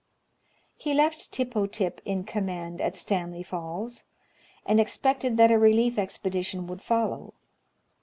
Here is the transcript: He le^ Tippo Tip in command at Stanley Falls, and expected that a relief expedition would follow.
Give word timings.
He 0.77 0.95
le^ 0.95 1.29
Tippo 1.29 1.67
Tip 1.71 2.01
in 2.05 2.23
command 2.23 2.81
at 2.81 2.95
Stanley 2.97 3.43
Falls, 3.43 4.03
and 4.65 4.79
expected 4.79 5.37
that 5.37 5.51
a 5.51 5.59
relief 5.59 5.99
expedition 5.99 6.65
would 6.65 6.81
follow. 6.81 7.35